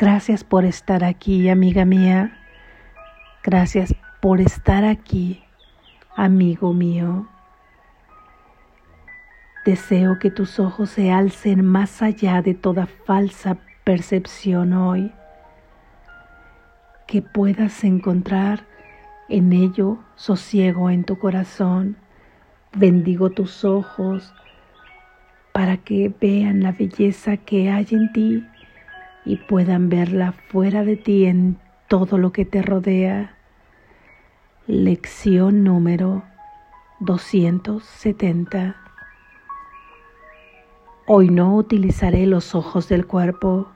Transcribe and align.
Gracias 0.00 0.44
por 0.44 0.64
estar 0.64 1.04
aquí, 1.04 1.50
amiga 1.50 1.84
mía. 1.84 2.32
Gracias 3.42 3.94
por 4.22 4.40
estar 4.40 4.82
aquí, 4.82 5.44
amigo 6.16 6.72
mío. 6.72 7.28
Deseo 9.66 10.18
que 10.18 10.30
tus 10.30 10.58
ojos 10.58 10.88
se 10.88 11.12
alcen 11.12 11.66
más 11.66 12.00
allá 12.00 12.40
de 12.40 12.54
toda 12.54 12.86
falsa 12.86 13.58
percepción 13.84 14.72
hoy, 14.72 15.12
que 17.06 17.20
puedas 17.20 17.84
encontrar 17.84 18.64
en 19.28 19.52
ello 19.52 19.98
sosiego 20.16 20.88
en 20.88 21.04
tu 21.04 21.18
corazón. 21.18 21.98
Bendigo 22.72 23.28
tus 23.28 23.66
ojos 23.66 24.32
para 25.52 25.76
que 25.76 26.10
vean 26.18 26.62
la 26.62 26.72
belleza 26.72 27.36
que 27.36 27.70
hay 27.70 27.86
en 27.90 28.10
ti 28.14 28.46
y 29.24 29.36
puedan 29.36 29.88
verla 29.88 30.32
fuera 30.32 30.84
de 30.84 30.96
ti 30.96 31.26
en 31.26 31.58
todo 31.88 32.18
lo 32.18 32.32
que 32.32 32.44
te 32.44 32.62
rodea. 32.62 33.34
Lección 34.66 35.64
número 35.64 36.22
270. 37.00 38.76
Hoy 41.06 41.28
no 41.28 41.56
utilizaré 41.56 42.26
los 42.26 42.54
ojos 42.54 42.88
del 42.88 43.06
cuerpo. 43.06 43.68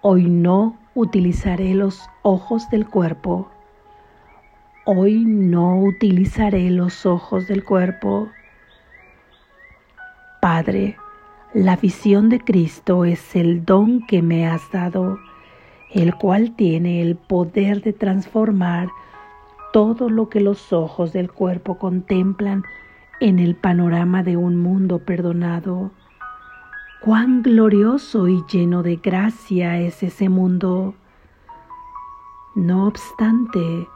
Hoy 0.00 0.24
no 0.24 0.78
utilizaré 0.94 1.74
los 1.74 2.08
ojos 2.22 2.70
del 2.70 2.88
cuerpo. 2.88 3.50
Hoy 4.84 5.24
no 5.24 5.78
utilizaré 5.78 6.70
los 6.70 7.06
ojos 7.06 7.46
del 7.48 7.62
cuerpo. 7.64 8.30
Padre, 10.40 10.96
la 11.54 11.76
visión 11.76 12.30
de 12.30 12.40
Cristo 12.40 13.04
es 13.04 13.36
el 13.36 13.64
don 13.64 14.06
que 14.06 14.22
me 14.22 14.46
has 14.46 14.70
dado, 14.70 15.18
el 15.90 16.14
cual 16.14 16.56
tiene 16.56 17.02
el 17.02 17.16
poder 17.16 17.82
de 17.82 17.92
transformar 17.92 18.88
todo 19.72 20.08
lo 20.08 20.30
que 20.30 20.40
los 20.40 20.72
ojos 20.72 21.12
del 21.12 21.30
cuerpo 21.30 21.78
contemplan 21.78 22.62
en 23.20 23.38
el 23.38 23.54
panorama 23.54 24.22
de 24.22 24.38
un 24.38 24.58
mundo 24.58 25.00
perdonado. 25.00 25.90
Cuán 27.02 27.42
glorioso 27.42 28.28
y 28.28 28.42
lleno 28.50 28.82
de 28.82 28.96
gracia 28.96 29.78
es 29.78 30.02
ese 30.02 30.30
mundo. 30.30 30.94
No 32.54 32.86
obstante, 32.86 33.88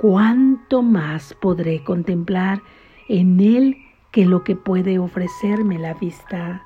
cuánto 0.00 0.82
más 0.82 1.34
podré 1.34 1.84
contemplar 1.84 2.62
en 3.08 3.38
él 3.38 3.76
que 4.12 4.26
lo 4.26 4.44
que 4.44 4.54
puede 4.54 4.98
ofrecerme 4.98 5.78
la 5.78 5.94
vista. 5.94 6.62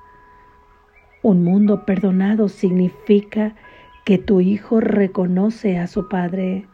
Un 1.22 1.44
mundo 1.44 1.84
perdonado 1.86 2.48
significa 2.48 3.54
que 4.04 4.18
tu 4.18 4.40
hijo 4.40 4.80
reconoce 4.80 5.78
a 5.78 5.86
su 5.86 6.08
padre, 6.08 6.66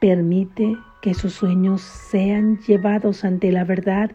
permite 0.00 0.76
que 1.02 1.14
sus 1.14 1.34
sueños 1.34 1.80
sean 1.80 2.58
llevados 2.58 3.24
ante 3.24 3.50
la 3.52 3.64
verdad 3.64 4.12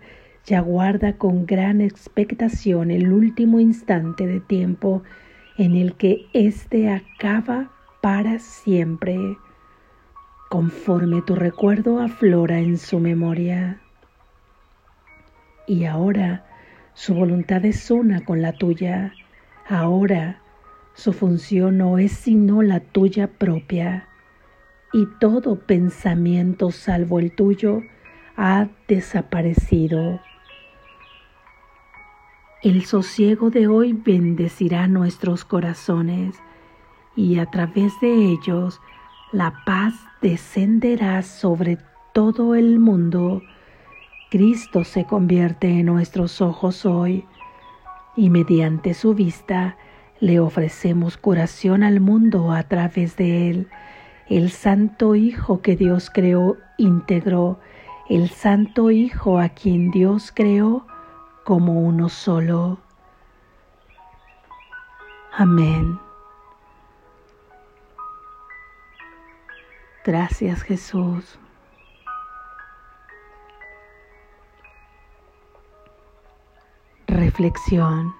y 0.47 0.53
aguarda 0.53 1.17
con 1.17 1.45
gran 1.45 1.81
expectación 1.81 2.91
el 2.91 3.11
último 3.11 3.59
instante 3.59 4.27
de 4.27 4.39
tiempo 4.39 5.03
en 5.57 5.75
el 5.75 5.95
que 5.95 6.27
éste 6.33 6.89
acaba 6.91 7.71
para 8.01 8.37
siempre 8.39 9.17
conforme 10.49 11.21
tu 11.23 11.35
recuerdo 11.35 11.99
aflora 11.99 12.59
en 12.59 12.77
su 12.77 12.99
memoria. 12.99 13.81
Y 15.67 15.85
ahora 15.85 16.45
su 16.93 17.13
voluntad 17.13 17.65
es 17.65 17.89
una 17.91 18.23
con 18.23 18.41
la 18.41 18.53
tuya. 18.53 19.13
Ahora 19.67 20.41
su 20.93 21.11
función 21.11 21.77
no 21.77 21.97
es 21.97 22.11
sino 22.11 22.61
la 22.61 22.79
tuya 22.79 23.27
propia. 23.27 24.07
Y 24.93 25.07
todo 25.19 25.59
pensamiento 25.59 26.71
salvo 26.71 27.19
el 27.19 27.35
tuyo 27.35 27.81
ha 28.37 28.67
desaparecido. 28.87 30.21
El 32.63 32.85
sosiego 32.85 33.49
de 33.49 33.67
hoy 33.67 33.93
bendecirá 33.93 34.87
nuestros 34.87 35.45
corazones 35.45 36.35
y 37.15 37.37
a 37.37 37.45
través 37.45 37.93
de 38.01 38.31
ellos 38.31 38.81
la 39.31 39.53
paz 39.65 39.93
descenderá 40.21 41.21
sobre 41.21 41.77
todo 42.13 42.55
el 42.55 42.79
mundo. 42.79 43.41
Cristo 44.29 44.83
se 44.83 45.05
convierte 45.05 45.67
en 45.67 45.85
nuestros 45.85 46.41
ojos 46.41 46.85
hoy 46.85 47.25
y 48.15 48.29
mediante 48.29 48.93
su 48.93 49.13
vista 49.13 49.77
le 50.19 50.39
ofrecemos 50.39 51.17
curación 51.17 51.83
al 51.83 51.99
mundo 51.99 52.51
a 52.51 52.63
través 52.63 53.17
de 53.17 53.49
él. 53.49 53.69
El 54.27 54.49
Santo 54.49 55.15
Hijo 55.15 55.61
que 55.61 55.75
Dios 55.75 56.09
creó 56.09 56.57
íntegro, 56.77 57.59
el 58.09 58.29
Santo 58.29 58.89
Hijo 58.89 59.39
a 59.39 59.49
quien 59.49 59.91
Dios 59.91 60.31
creó 60.33 60.87
como 61.43 61.81
uno 61.81 62.09
solo. 62.09 62.79
Amén. 65.31 65.99
Gracias 70.03 70.63
Jesús. 70.63 71.37
Reflexión. 77.25 78.13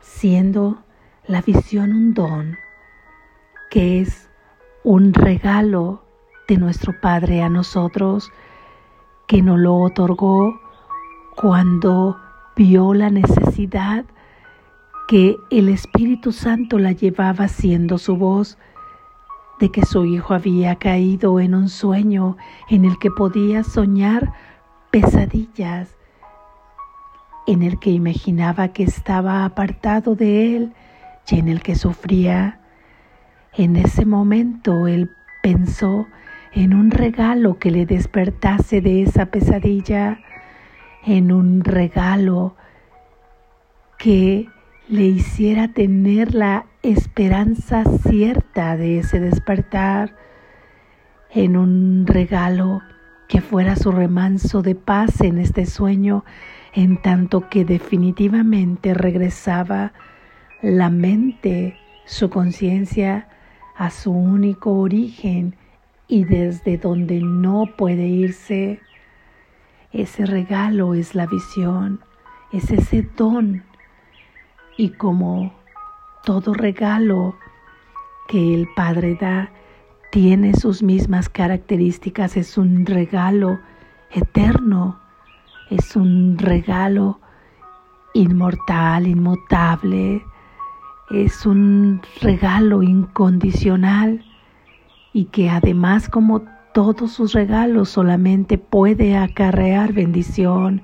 Siendo 0.00 0.82
la 1.28 1.40
visión 1.40 1.92
un 1.92 2.14
don, 2.14 2.56
que 3.70 4.00
es 4.00 4.28
un 4.82 5.14
regalo 5.14 6.02
de 6.48 6.56
nuestro 6.56 7.00
Padre 7.00 7.42
a 7.42 7.48
nosotros, 7.48 8.32
que 9.28 9.40
nos 9.40 9.60
lo 9.60 9.76
otorgó 9.76 10.60
cuando 11.36 12.20
vio 12.56 12.92
la 12.92 13.10
necesidad 13.10 14.04
que 15.06 15.36
el 15.50 15.68
Espíritu 15.68 16.32
Santo 16.32 16.80
la 16.80 16.90
llevaba 16.90 17.46
siendo 17.46 17.98
su 17.98 18.16
voz, 18.16 18.58
de 19.64 19.70
que 19.70 19.86
su 19.86 20.04
hijo 20.04 20.34
había 20.34 20.76
caído 20.76 21.40
en 21.40 21.54
un 21.54 21.70
sueño 21.70 22.36
en 22.68 22.84
el 22.84 22.98
que 22.98 23.10
podía 23.10 23.64
soñar 23.64 24.34
pesadillas, 24.90 25.96
en 27.46 27.62
el 27.62 27.78
que 27.78 27.88
imaginaba 27.88 28.68
que 28.74 28.82
estaba 28.82 29.46
apartado 29.46 30.16
de 30.16 30.54
él 30.54 30.74
y 31.30 31.38
en 31.38 31.48
el 31.48 31.62
que 31.62 31.76
sufría. 31.76 32.60
En 33.54 33.76
ese 33.76 34.04
momento 34.04 34.86
él 34.86 35.10
pensó 35.42 36.08
en 36.52 36.74
un 36.74 36.90
regalo 36.90 37.58
que 37.58 37.70
le 37.70 37.86
despertase 37.86 38.82
de 38.82 39.04
esa 39.04 39.30
pesadilla, 39.30 40.18
en 41.06 41.32
un 41.32 41.64
regalo 41.64 42.54
que 43.96 44.46
le 44.88 45.04
hiciera 45.04 45.68
tener 45.68 46.34
la 46.34 46.66
esperanza 46.82 47.84
cierta 48.06 48.76
de 48.76 48.98
ese 48.98 49.18
despertar 49.18 50.14
en 51.30 51.56
un 51.56 52.06
regalo 52.06 52.82
que 53.26 53.40
fuera 53.40 53.76
su 53.76 53.90
remanso 53.92 54.60
de 54.60 54.74
paz 54.74 55.22
en 55.22 55.38
este 55.38 55.64
sueño, 55.64 56.24
en 56.74 57.00
tanto 57.00 57.48
que 57.48 57.64
definitivamente 57.64 58.92
regresaba 58.92 59.94
la 60.60 60.90
mente, 60.90 61.76
su 62.04 62.28
conciencia 62.28 63.28
a 63.76 63.90
su 63.90 64.12
único 64.12 64.74
origen 64.74 65.56
y 66.08 66.24
desde 66.24 66.76
donde 66.76 67.20
no 67.22 67.64
puede 67.78 68.06
irse. 68.06 68.80
Ese 69.92 70.26
regalo 70.26 70.94
es 70.94 71.14
la 71.14 71.26
visión, 71.26 72.00
es 72.52 72.70
ese 72.70 73.08
don 73.16 73.62
y 74.76 74.90
como 74.90 75.52
todo 76.24 76.54
regalo 76.54 77.36
que 78.28 78.54
el 78.54 78.68
Padre 78.74 79.16
da 79.20 79.50
tiene 80.10 80.54
sus 80.54 80.82
mismas 80.82 81.28
características, 81.28 82.36
es 82.36 82.56
un 82.56 82.86
regalo 82.86 83.58
eterno, 84.10 85.00
es 85.70 85.96
un 85.96 86.38
regalo 86.38 87.20
inmortal, 88.14 89.08
inmutable, 89.08 90.24
es 91.10 91.44
un 91.44 92.00
regalo 92.22 92.82
incondicional 92.82 94.24
y 95.12 95.26
que 95.26 95.50
además 95.50 96.08
como 96.08 96.42
todos 96.72 97.12
sus 97.12 97.32
regalos 97.32 97.90
solamente 97.90 98.56
puede 98.56 99.16
acarrear 99.16 99.92
bendición, 99.92 100.82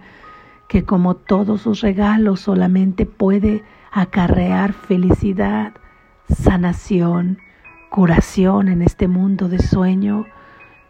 que 0.69 0.85
como 0.85 1.15
todos 1.15 1.63
sus 1.63 1.81
regalos 1.81 2.41
solamente 2.41 3.07
puede 3.07 3.65
acarrear 3.93 4.73
felicidad, 4.73 5.73
sanación, 6.29 7.39
curación 7.91 8.69
en 8.69 8.83
este 8.83 9.09
mundo 9.09 9.49
de 9.49 9.59
sueño, 9.59 10.27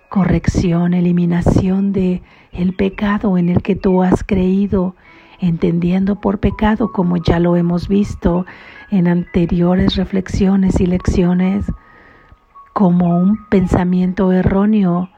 corrección, 0.09 0.93
eliminación 0.93 1.93
de 1.93 2.23
el 2.53 2.75
pecado 2.75 3.39
en 3.39 3.49
el 3.49 3.63
que 3.63 3.77
tú 3.77 4.03
has 4.03 4.23
creído, 4.25 4.95
entendiendo 5.39 6.21
por 6.21 6.39
pecado, 6.41 6.93
como 6.93 7.17
ya 7.17 7.39
lo 7.39 7.57
hemos 7.57 7.89
visto 7.89 8.45
en 8.91 9.09
anteriores 9.09 9.97
reflexiones 9.97 10.81
y 10.81 10.87
lecciones, 10.87 11.65
como 12.75 13.19
un 13.19 13.39
pensamiento 13.49 14.33
erróneo 14.33 15.09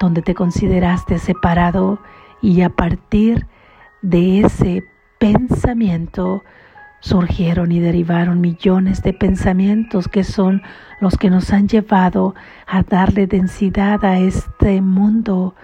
donde 0.00 0.22
te 0.22 0.34
consideraste 0.34 1.18
separado 1.18 1.98
y 2.40 2.60
a 2.60 2.68
partir 2.68 3.46
de 4.02 4.40
ese 4.40 4.84
pensamiento 5.18 6.42
surgieron 7.04 7.70
y 7.70 7.80
derivaron 7.80 8.40
millones 8.40 9.02
de 9.02 9.12
pensamientos 9.12 10.08
que 10.08 10.24
son 10.24 10.62
los 11.00 11.18
que 11.18 11.28
nos 11.28 11.52
han 11.52 11.68
llevado 11.68 12.34
a 12.66 12.82
darle 12.82 13.26
densidad 13.26 14.02
a 14.06 14.18
este 14.18 14.80
mundo, 14.80 15.54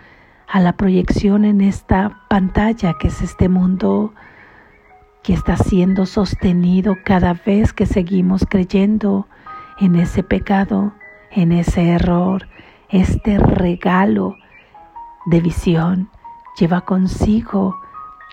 a 0.46 0.60
la 0.60 0.74
proyección 0.74 1.46
en 1.46 1.62
esta 1.62 2.20
pantalla 2.28 2.92
que 3.00 3.08
es 3.08 3.22
este 3.22 3.48
mundo 3.48 4.12
que 5.22 5.32
está 5.32 5.56
siendo 5.56 6.04
sostenido 6.04 6.98
cada 7.06 7.32
vez 7.32 7.72
que 7.72 7.86
seguimos 7.86 8.44
creyendo 8.44 9.26
en 9.78 9.96
ese 9.96 10.22
pecado, 10.22 10.92
en 11.30 11.52
ese 11.52 11.88
error, 11.88 12.48
este 12.90 13.38
regalo 13.38 14.36
de 15.24 15.40
visión. 15.40 16.10
Lleva 16.58 16.82
consigo 16.82 17.80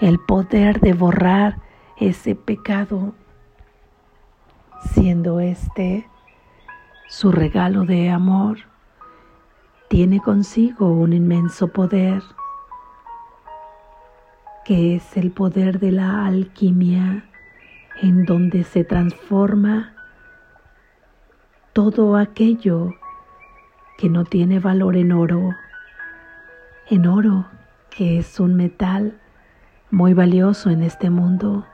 el 0.01 0.19
poder 0.19 0.81
de 0.81 0.91
borrar 0.91 1.66
ese 1.99 2.35
pecado, 2.35 3.15
siendo 4.93 5.39
este 5.39 6.07
su 7.07 7.31
regalo 7.31 7.85
de 7.85 8.09
amor, 8.09 8.59
tiene 9.87 10.19
consigo 10.19 10.91
un 10.91 11.13
inmenso 11.13 11.69
poder, 11.69 12.21
que 14.65 14.95
es 14.95 15.17
el 15.17 15.31
poder 15.31 15.79
de 15.79 15.91
la 15.93 16.25
alquimia, 16.25 17.25
en 18.01 18.25
donde 18.25 18.63
se 18.63 18.83
transforma 18.83 19.93
todo 21.73 22.15
aquello 22.15 22.93
que 23.97 24.09
no 24.09 24.23
tiene 24.23 24.59
valor 24.59 24.97
en 24.97 25.13
oro, 25.13 25.55
en 26.89 27.07
oro 27.07 27.47
que 27.89 28.19
es 28.19 28.39
un 28.39 28.55
metal 28.55 29.17
muy 29.89 30.13
valioso 30.13 30.69
en 30.69 30.83
este 30.83 31.09
mundo 31.09 31.65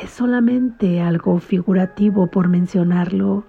es 0.00 0.10
solamente 0.10 1.00
algo 1.00 1.38
figurativo 1.38 2.26
por 2.26 2.48
mencionarlo. 2.48 3.44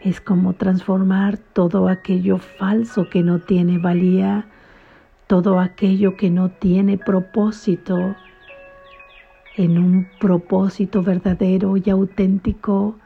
Es 0.00 0.20
como 0.20 0.54
transformar 0.54 1.38
todo 1.38 1.88
aquello 1.88 2.38
falso 2.38 3.08
que 3.08 3.22
no 3.22 3.40
tiene 3.40 3.78
valía, 3.78 4.46
todo 5.26 5.60
aquello 5.60 6.16
que 6.16 6.30
no 6.30 6.50
tiene 6.50 6.98
propósito, 6.98 8.16
en 9.56 9.78
un 9.78 10.08
propósito 10.18 11.02
verdadero 11.02 11.76
y 11.76 11.90
auténtico, 11.90 12.96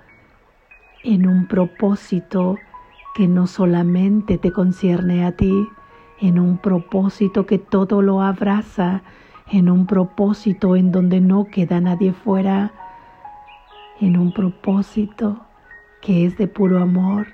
en 1.02 1.26
un 1.26 1.48
propósito 1.48 2.56
que 3.14 3.28
no 3.28 3.46
solamente 3.46 4.38
te 4.38 4.52
concierne 4.52 5.26
a 5.26 5.32
ti, 5.32 5.68
en 6.20 6.38
un 6.38 6.58
propósito 6.58 7.44
que 7.44 7.58
todo 7.58 8.02
lo 8.02 8.22
abraza, 8.22 9.02
en 9.50 9.70
un 9.70 9.86
propósito 9.86 10.76
en 10.76 10.90
donde 10.90 11.20
no 11.20 11.44
queda 11.46 11.80
nadie 11.80 12.12
fuera, 12.12 12.72
en 14.00 14.16
un 14.16 14.32
propósito 14.32 15.44
que 16.00 16.26
es 16.26 16.36
de 16.36 16.46
puro 16.46 16.82
amor. 16.82 17.28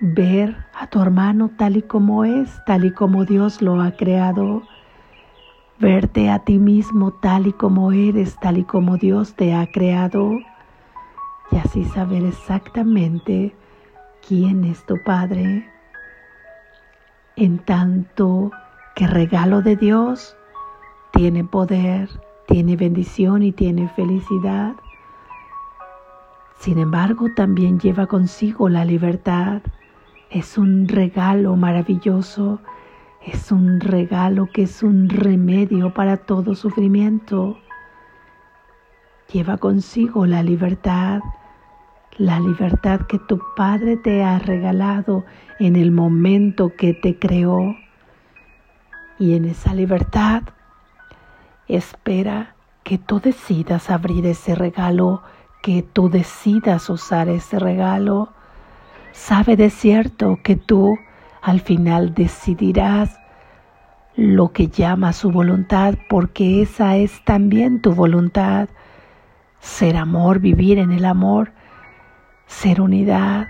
Ver 0.00 0.56
a 0.74 0.88
tu 0.88 1.00
hermano 1.00 1.50
tal 1.56 1.76
y 1.76 1.82
como 1.82 2.24
es, 2.24 2.50
tal 2.66 2.84
y 2.84 2.92
como 2.92 3.24
Dios 3.24 3.62
lo 3.62 3.80
ha 3.80 3.92
creado. 3.92 4.62
Verte 5.78 6.30
a 6.30 6.40
ti 6.40 6.58
mismo 6.58 7.12
tal 7.12 7.46
y 7.46 7.52
como 7.52 7.92
eres, 7.92 8.38
tal 8.40 8.58
y 8.58 8.64
como 8.64 8.96
Dios 8.96 9.34
te 9.34 9.54
ha 9.54 9.66
creado. 9.70 10.32
Y 11.50 11.56
así 11.56 11.84
saber 11.84 12.24
exactamente 12.24 13.54
quién 14.26 14.64
es 14.64 14.84
tu 14.84 15.02
Padre. 15.02 15.70
En 17.36 17.58
tanto 17.58 18.50
que 18.94 19.06
regalo 19.06 19.62
de 19.62 19.76
Dios 19.76 20.36
tiene 21.12 21.44
poder, 21.44 22.08
tiene 22.46 22.76
bendición 22.76 23.42
y 23.42 23.52
tiene 23.52 23.88
felicidad. 23.88 24.74
Sin 26.58 26.78
embargo, 26.78 27.28
también 27.34 27.78
lleva 27.78 28.06
consigo 28.06 28.68
la 28.68 28.84
libertad. 28.84 29.62
Es 30.30 30.58
un 30.58 30.88
regalo 30.88 31.56
maravilloso, 31.56 32.60
es 33.24 33.52
un 33.52 33.80
regalo 33.80 34.48
que 34.52 34.62
es 34.62 34.82
un 34.82 35.08
remedio 35.08 35.92
para 35.92 36.16
todo 36.16 36.54
sufrimiento. 36.54 37.58
Lleva 39.32 39.58
consigo 39.58 40.26
la 40.26 40.42
libertad, 40.42 41.20
la 42.16 42.40
libertad 42.40 43.02
que 43.02 43.18
tu 43.18 43.40
Padre 43.56 43.96
te 43.96 44.22
ha 44.22 44.38
regalado 44.38 45.24
en 45.58 45.76
el 45.76 45.90
momento 45.90 46.72
que 46.76 46.94
te 46.94 47.18
creó. 47.18 47.76
Y 49.18 49.34
en 49.34 49.44
esa 49.46 49.74
libertad 49.74 50.42
espera 51.68 52.56
que 52.84 52.98
tú 52.98 53.20
decidas 53.20 53.90
abrir 53.90 54.26
ese 54.26 54.54
regalo, 54.54 55.22
que 55.62 55.82
tú 55.82 56.08
decidas 56.08 56.88
usar 56.88 57.28
ese 57.28 57.58
regalo. 57.58 58.32
Sabe 59.12 59.56
de 59.56 59.70
cierto 59.70 60.38
que 60.44 60.54
tú 60.56 60.96
al 61.42 61.60
final 61.60 62.14
decidirás 62.14 63.18
lo 64.14 64.52
que 64.52 64.68
llama 64.68 65.12
su 65.12 65.32
voluntad, 65.32 65.96
porque 66.08 66.62
esa 66.62 66.94
es 66.96 67.24
también 67.24 67.82
tu 67.82 67.92
voluntad. 67.92 68.68
Ser 69.58 69.96
amor, 69.96 70.38
vivir 70.38 70.78
en 70.78 70.92
el 70.92 71.04
amor, 71.04 71.50
ser 72.46 72.80
unidad, 72.80 73.48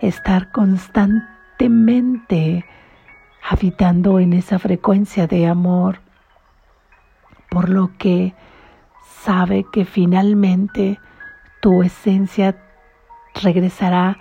estar 0.00 0.52
constantemente 0.52 2.66
habitando 3.48 4.20
en 4.20 4.34
esa 4.34 4.58
frecuencia 4.58 5.26
de 5.26 5.46
amor 5.46 6.00
por 7.52 7.68
lo 7.68 7.90
que 7.98 8.34
sabe 9.24 9.66
que 9.70 9.84
finalmente 9.84 10.98
tu 11.60 11.82
esencia 11.82 12.56
regresará 13.42 14.18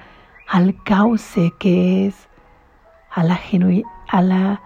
al 0.49 0.75
cauce 0.83 1.53
que 1.57 2.07
es 2.07 2.27
a 3.09 3.23
la, 3.23 3.39
a 4.09 4.21
la, 4.21 4.61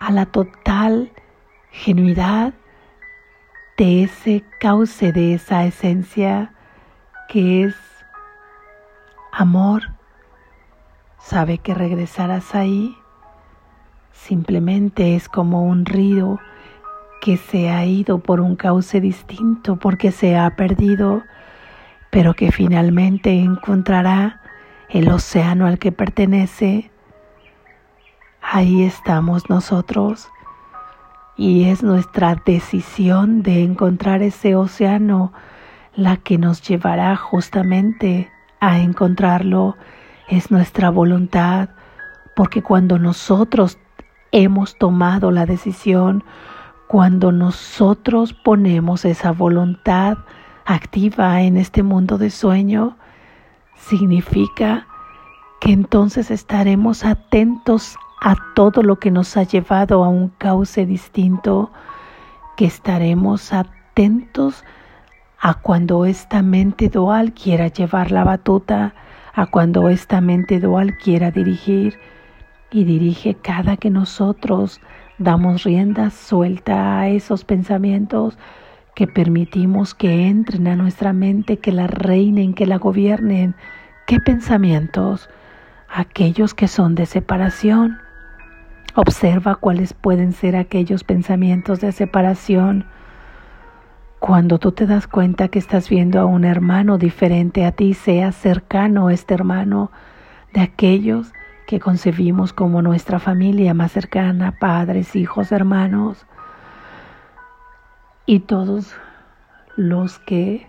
a 0.00 0.10
la 0.12 0.24
total 0.24 1.12
genuidad 1.70 2.54
de 3.76 4.04
ese 4.04 4.44
cauce, 4.60 5.12
de 5.12 5.34
esa 5.34 5.66
esencia 5.66 6.54
que 7.28 7.64
es 7.64 7.76
amor. 9.30 9.82
Sabe 11.18 11.58
que 11.58 11.74
regresarás 11.74 12.54
ahí. 12.54 12.96
Simplemente 14.12 15.16
es 15.16 15.28
como 15.28 15.64
un 15.64 15.84
río 15.84 16.40
que 17.20 17.36
se 17.36 17.70
ha 17.70 17.84
ido 17.84 18.18
por 18.18 18.40
un 18.40 18.56
cauce 18.56 19.00
distinto 19.00 19.76
porque 19.76 20.12
se 20.12 20.36
ha 20.36 20.56
perdido, 20.56 21.22
pero 22.10 22.34
que 22.34 22.52
finalmente 22.52 23.30
encontrará 23.40 24.40
el 24.88 25.08
océano 25.10 25.66
al 25.66 25.78
que 25.78 25.92
pertenece. 25.92 26.90
Ahí 28.40 28.82
estamos 28.82 29.50
nosotros 29.50 30.28
y 31.36 31.64
es 31.64 31.82
nuestra 31.82 32.36
decisión 32.44 33.42
de 33.42 33.62
encontrar 33.62 34.22
ese 34.22 34.56
océano 34.56 35.32
la 35.94 36.16
que 36.16 36.38
nos 36.38 36.62
llevará 36.62 37.16
justamente 37.16 38.30
a 38.60 38.78
encontrarlo. 38.78 39.76
Es 40.28 40.50
nuestra 40.50 40.90
voluntad, 40.90 41.70
porque 42.34 42.62
cuando 42.62 42.98
nosotros 42.98 43.78
hemos 44.32 44.76
tomado 44.78 45.30
la 45.30 45.46
decisión, 45.46 46.24
cuando 46.88 47.32
nosotros 47.32 48.32
ponemos 48.32 49.04
esa 49.04 49.30
voluntad 49.30 50.16
activa 50.64 51.42
en 51.42 51.58
este 51.58 51.82
mundo 51.82 52.16
de 52.16 52.30
sueño, 52.30 52.96
significa 53.76 54.86
que 55.60 55.72
entonces 55.72 56.30
estaremos 56.30 57.04
atentos 57.04 57.96
a 58.22 58.36
todo 58.54 58.82
lo 58.82 58.98
que 58.98 59.10
nos 59.10 59.36
ha 59.36 59.42
llevado 59.42 60.02
a 60.02 60.08
un 60.08 60.28
cauce 60.38 60.86
distinto, 60.86 61.70
que 62.56 62.64
estaremos 62.64 63.52
atentos 63.52 64.64
a 65.40 65.54
cuando 65.54 66.06
esta 66.06 66.42
mente 66.42 66.88
dual 66.88 67.34
quiera 67.34 67.68
llevar 67.68 68.10
la 68.10 68.24
batuta, 68.24 68.94
a 69.34 69.46
cuando 69.46 69.90
esta 69.90 70.22
mente 70.22 70.58
dual 70.58 70.96
quiera 70.96 71.30
dirigir 71.30 71.98
y 72.70 72.84
dirige 72.84 73.34
cada 73.34 73.76
que 73.76 73.90
nosotros 73.90 74.80
damos 75.18 75.64
rienda 75.64 76.10
suelta 76.10 77.00
a 77.00 77.08
esos 77.08 77.44
pensamientos 77.44 78.38
que 78.94 79.06
permitimos 79.06 79.94
que 79.94 80.26
entren 80.26 80.66
a 80.66 80.76
nuestra 80.76 81.12
mente, 81.12 81.58
que 81.58 81.72
la 81.72 81.86
reinen, 81.86 82.54
que 82.54 82.66
la 82.66 82.78
gobiernen. 82.78 83.54
¿Qué 84.06 84.20
pensamientos? 84.20 85.28
Aquellos 85.88 86.54
que 86.54 86.68
son 86.68 86.94
de 86.94 87.06
separación, 87.06 87.98
Observa 89.00 89.54
cuáles 89.54 89.92
pueden 89.92 90.32
ser 90.32 90.56
aquellos 90.56 91.04
pensamientos 91.04 91.80
de 91.80 91.92
separación 91.92 92.84
cuando 94.18 94.58
tú 94.58 94.72
te 94.72 94.88
das 94.88 95.06
cuenta 95.06 95.46
que 95.46 95.60
estás 95.60 95.88
viendo 95.88 96.18
a 96.18 96.24
un 96.24 96.44
hermano 96.44 96.98
diferente 96.98 97.64
a 97.64 97.70
ti, 97.70 97.94
sea 97.94 98.32
cercano 98.32 99.10
este 99.10 99.34
hermano 99.34 99.92
de 100.52 100.62
aquellos 100.62 101.32
que 101.68 101.80
concebimos 101.80 102.54
como 102.54 102.80
nuestra 102.80 103.18
familia 103.18 103.74
más 103.74 103.92
cercana, 103.92 104.52
padres, 104.58 105.14
hijos, 105.14 105.52
hermanos, 105.52 106.24
y 108.24 108.38
todos 108.38 108.94
los 109.76 110.18
que 110.18 110.66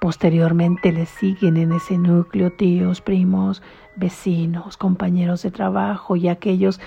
posteriormente 0.00 0.90
le 0.90 1.04
siguen 1.04 1.58
en 1.58 1.72
ese 1.72 1.98
núcleo, 1.98 2.50
tíos, 2.50 3.02
primos, 3.02 3.62
vecinos, 3.96 4.78
compañeros 4.78 5.42
de 5.42 5.50
trabajo 5.50 6.16
y 6.16 6.28
aquellos 6.28 6.80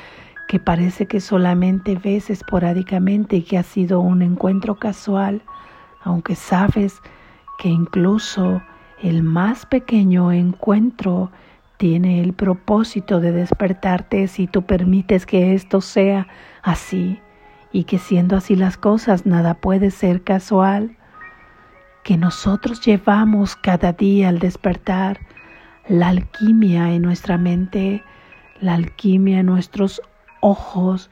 que 0.48 0.60
parece 0.60 1.06
que 1.06 1.22
solamente 1.22 2.00
ves 2.04 2.32
esporádicamente 2.32 3.36
y 3.36 3.44
que 3.44 3.60
ha 3.60 3.64
sido 3.64 4.00
un 4.00 4.24
encuentro 4.24 4.74
casual, 4.74 5.44
aunque 6.02 6.34
sabes 6.34 7.00
que 7.60 7.70
incluso 7.70 8.64
el 9.04 9.22
más 9.22 9.68
pequeño 9.68 10.32
encuentro 10.32 11.30
tiene 11.78 12.22
el 12.22 12.34
propósito 12.34 13.20
de 13.20 13.32
despertarte 13.32 14.28
si 14.28 14.48
tú 14.48 14.64
permites 14.64 15.26
que 15.26 15.54
esto 15.54 15.82
sea 15.82 16.28
así 16.62 17.20
y 17.72 17.84
que 17.84 17.98
siendo 17.98 18.38
así 18.38 18.56
las 18.56 18.78
cosas 18.78 19.26
nada 19.26 19.56
puede 19.56 19.92
ser 19.92 20.24
casual, 20.24 20.96
que 22.04 22.18
nosotros 22.18 22.82
llevamos 22.82 23.56
cada 23.56 23.92
día 23.92 24.30
al 24.30 24.40
despertar 24.40 25.20
la 25.88 26.10
alquimia 26.10 26.94
en 26.94 27.02
nuestra 27.02 27.38
mente, 27.38 28.04
la 28.62 28.76
alquimia 28.76 29.40
en 29.40 29.48
nuestros 29.48 30.02
ojos, 30.40 31.10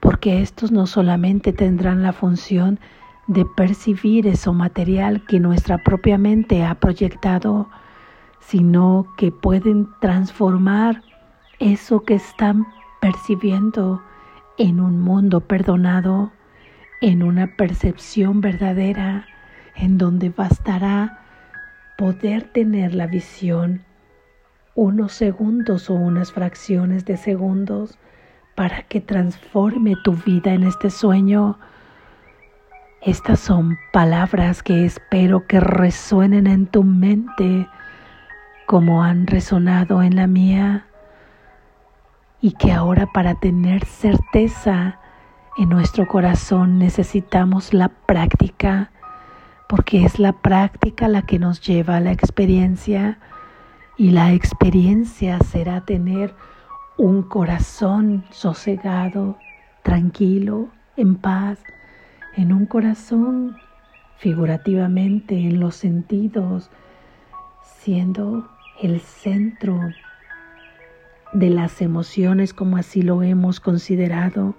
porque 0.00 0.42
estos 0.42 0.70
no 0.70 0.86
solamente 0.86 1.52
tendrán 1.52 2.02
la 2.02 2.12
función 2.12 2.78
de 3.26 3.46
percibir 3.56 4.26
eso 4.26 4.52
material 4.52 5.24
que 5.26 5.40
nuestra 5.40 5.78
propia 5.78 6.18
mente 6.18 6.62
ha 6.62 6.74
proyectado, 6.74 7.70
sino 8.46 9.06
que 9.16 9.32
pueden 9.32 9.88
transformar 10.00 11.02
eso 11.58 12.02
que 12.02 12.14
están 12.14 12.66
percibiendo 13.00 14.02
en 14.58 14.80
un 14.80 15.00
mundo 15.00 15.40
perdonado, 15.40 16.30
en 17.00 17.22
una 17.22 17.56
percepción 17.56 18.40
verdadera, 18.40 19.26
en 19.74 19.98
donde 19.98 20.30
bastará 20.30 21.20
poder 21.96 22.44
tener 22.44 22.94
la 22.94 23.06
visión 23.06 23.84
unos 24.74 25.12
segundos 25.12 25.88
o 25.88 25.94
unas 25.94 26.32
fracciones 26.32 27.04
de 27.04 27.16
segundos 27.16 27.98
para 28.54 28.82
que 28.82 29.00
transforme 29.00 29.94
tu 30.02 30.12
vida 30.12 30.52
en 30.52 30.64
este 30.64 30.90
sueño. 30.90 31.58
Estas 33.02 33.40
son 33.40 33.76
palabras 33.92 34.62
que 34.62 34.84
espero 34.84 35.46
que 35.46 35.60
resuenen 35.60 36.46
en 36.46 36.66
tu 36.66 36.82
mente 36.82 37.68
como 38.66 39.02
han 39.02 39.26
resonado 39.26 40.02
en 40.02 40.16
la 40.16 40.26
mía 40.26 40.86
y 42.40 42.52
que 42.52 42.72
ahora 42.72 43.06
para 43.06 43.34
tener 43.34 43.84
certeza 43.84 44.98
en 45.56 45.68
nuestro 45.68 46.06
corazón 46.06 46.78
necesitamos 46.78 47.72
la 47.72 47.88
práctica 47.88 48.90
porque 49.68 50.04
es 50.04 50.18
la 50.18 50.32
práctica 50.32 51.08
la 51.08 51.22
que 51.22 51.38
nos 51.38 51.60
lleva 51.60 51.96
a 51.96 52.00
la 52.00 52.12
experiencia 52.12 53.18
y 53.96 54.10
la 54.10 54.32
experiencia 54.32 55.38
será 55.40 55.80
tener 55.82 56.34
un 56.96 57.22
corazón 57.22 58.24
sosegado, 58.30 59.38
tranquilo, 59.82 60.68
en 60.96 61.16
paz, 61.16 61.58
en 62.36 62.52
un 62.52 62.66
corazón 62.66 63.56
figurativamente 64.16 65.34
en 65.34 65.60
los 65.60 65.76
sentidos, 65.76 66.70
siendo 67.62 68.48
el 68.82 69.00
centro 69.00 69.78
de 71.32 71.50
las 71.50 71.80
emociones 71.80 72.52
como 72.52 72.76
así 72.76 73.02
lo 73.02 73.22
hemos 73.22 73.60
considerado 73.60 74.54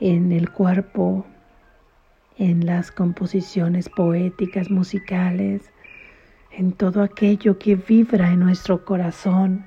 en 0.00 0.32
el 0.32 0.50
cuerpo, 0.50 1.24
en 2.36 2.66
las 2.66 2.90
composiciones 2.90 3.88
poéticas, 3.88 4.70
musicales, 4.70 5.72
en 6.50 6.72
todo 6.72 7.02
aquello 7.02 7.58
que 7.58 7.76
vibra 7.76 8.32
en 8.32 8.40
nuestro 8.40 8.84
corazón, 8.84 9.64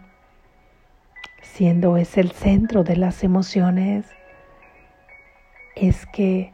siendo 1.41 1.97
es 1.97 2.17
el 2.17 2.31
centro 2.31 2.83
de 2.83 2.95
las 2.95 3.23
emociones, 3.23 4.05
es 5.75 6.05
que 6.07 6.51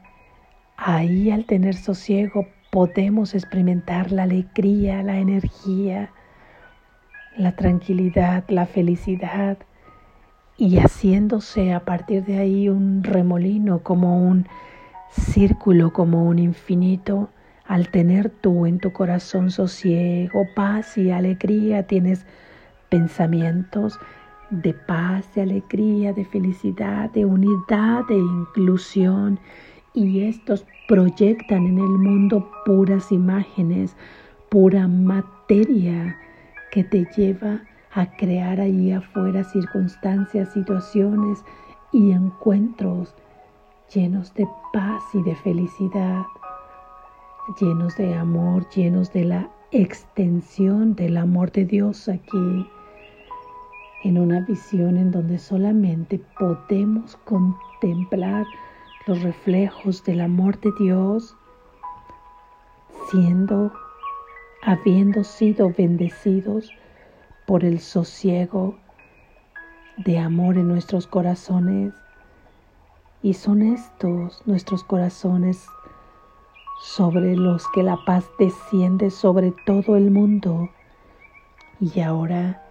ahí 0.77 1.31
al 1.31 1.45
tener 1.45 1.75
sosiego 1.75 2.47
podemos 2.71 3.33
experimentar 3.33 4.11
la 4.11 4.23
alegría, 4.23 5.01
la 5.03 5.17
energía, 5.17 6.11
la 7.37 7.55
tranquilidad, 7.55 8.45
la 8.47 8.65
felicidad 8.65 9.57
y 10.57 10.77
haciéndose 10.77 11.73
a 11.73 11.81
partir 11.81 12.23
de 12.23 12.39
ahí 12.39 12.69
un 12.69 13.03
remolino 13.03 13.79
como 13.79 14.25
un 14.25 14.47
círculo 15.09 15.91
como 15.91 16.25
un 16.25 16.39
infinito, 16.39 17.29
al 17.65 17.89
tener 17.89 18.29
tú 18.29 18.65
en 18.65 18.79
tu 18.79 18.93
corazón 18.93 19.51
sosiego, 19.51 20.45
paz 20.55 20.97
y 20.97 21.11
alegría, 21.11 21.87
tienes 21.87 22.25
pensamientos 22.89 23.99
de 24.49 24.73
paz, 24.73 25.33
de 25.33 25.41
alegría, 25.41 26.13
de 26.13 26.25
felicidad, 26.25 27.09
de 27.11 27.25
unidad, 27.25 28.05
de 28.07 28.17
inclusión, 28.17 29.39
y 29.93 30.25
estos 30.25 30.65
proyectan 30.87 31.65
en 31.65 31.79
el 31.79 31.89
mundo 31.89 32.49
puras 32.65 33.11
imágenes, 33.11 33.95
pura 34.49 34.87
materia 34.87 36.17
que 36.75 36.83
te 36.83 37.05
lleva 37.15 37.61
a 37.93 38.05
crear 38.17 38.59
ahí 38.59 38.91
afuera 38.91 39.45
circunstancias, 39.45 40.51
situaciones 40.51 41.41
y 41.93 42.11
encuentros 42.11 43.15
llenos 43.93 44.33
de 44.33 44.45
paz 44.73 45.01
y 45.13 45.23
de 45.23 45.37
felicidad, 45.37 46.23
llenos 47.61 47.95
de 47.95 48.13
amor, 48.13 48.67
llenos 48.75 49.13
de 49.13 49.23
la 49.23 49.49
extensión 49.71 50.95
del 50.95 51.15
amor 51.15 51.49
de 51.53 51.63
Dios 51.63 52.09
aquí, 52.09 52.69
en 54.03 54.19
una 54.19 54.41
visión 54.41 54.97
en 54.97 55.11
donde 55.11 55.39
solamente 55.39 56.19
podemos 56.37 57.15
contemplar 57.23 58.45
los 59.07 59.23
reflejos 59.23 60.03
del 60.03 60.19
amor 60.19 60.59
de 60.59 60.71
Dios, 60.77 61.37
siendo, 63.09 63.71
habiendo 64.65 65.23
sido 65.23 65.69
bendecidos 65.69 66.71
por 67.45 67.63
el 67.63 67.79
sosiego 67.79 68.79
de 69.97 70.17
amor 70.17 70.57
en 70.57 70.67
nuestros 70.67 71.05
corazones 71.05 71.93
y 73.21 73.35
son 73.35 73.61
estos 73.61 74.41
nuestros 74.47 74.83
corazones 74.83 75.67
sobre 76.81 77.35
los 77.35 77.67
que 77.75 77.83
la 77.83 77.97
paz 78.05 78.25
desciende 78.39 79.11
sobre 79.11 79.53
todo 79.67 79.97
el 79.97 80.09
mundo. 80.09 80.69
Y 81.79 81.99
ahora 81.99 82.63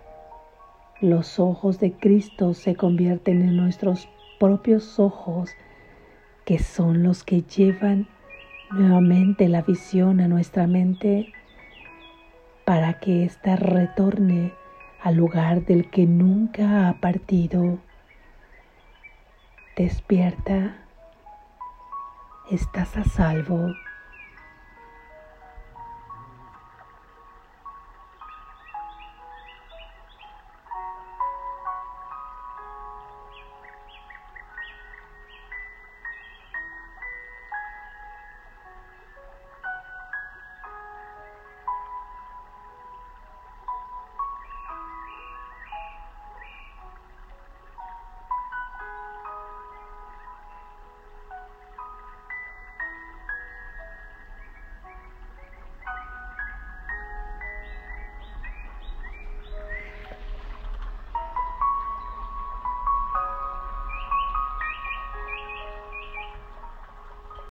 los 1.00 1.38
ojos 1.38 1.78
de 1.78 1.92
Cristo 1.92 2.54
se 2.54 2.74
convierten 2.74 3.40
en 3.42 3.56
nuestros 3.56 4.08
propios 4.40 4.98
ojos, 4.98 5.50
que 6.44 6.58
son 6.58 7.04
los 7.04 7.22
que 7.22 7.42
llevan 7.42 8.08
nuevamente 8.72 9.48
la 9.48 9.62
visión 9.62 10.20
a 10.20 10.26
nuestra 10.26 10.66
mente 10.66 11.32
para 12.64 12.94
que 12.94 13.24
ésta 13.24 13.56
retorne 13.56 14.52
al 15.02 15.16
lugar 15.16 15.64
del 15.66 15.90
que 15.90 16.06
nunca 16.06 16.88
ha 16.88 16.94
partido. 16.94 17.78
Despierta, 19.76 20.76
estás 22.50 22.96
a 22.96 23.04
salvo. 23.04 23.74